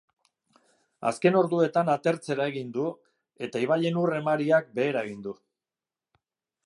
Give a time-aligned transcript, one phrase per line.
[1.09, 2.87] Azken orduetan atertzera egin du
[3.49, 5.35] eta ibaien ur-emariak behera egin du.